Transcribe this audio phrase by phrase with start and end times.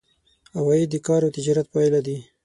[0.57, 2.17] عواید د کار او تجارت پایله دي.